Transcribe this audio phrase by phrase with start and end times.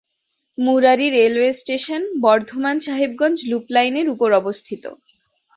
[0.57, 4.83] Murarai railway station Bardhaman Sahebganj loop লাইনের উপর অবস্থিত।